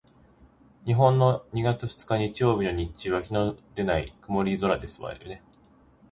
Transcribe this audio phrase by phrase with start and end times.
[0.83, 5.43] 日本の二月二日日曜日の日中は日のでない曇り空ですわよね？